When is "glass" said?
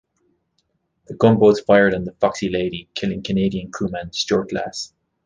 4.49-4.91